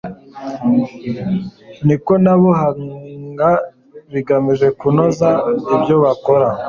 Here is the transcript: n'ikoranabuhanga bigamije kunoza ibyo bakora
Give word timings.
n'ikoranabuhanga 1.85 3.49
bigamije 4.13 4.67
kunoza 4.79 5.29
ibyo 5.75 5.95
bakora 6.03 6.47